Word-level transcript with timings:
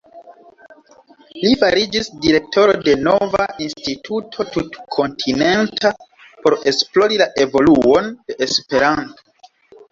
Li 1.41 1.51
fariĝis 1.63 2.09
direktoro 2.23 2.73
de 2.87 2.95
nova 3.09 3.47
instituto 3.67 4.47
tutkontinenta, 4.57 5.95
por 6.43 6.59
esplori 6.75 7.23
la 7.27 7.31
evoluon 7.47 8.13
de 8.27 8.43
Esperanto. 8.51 9.49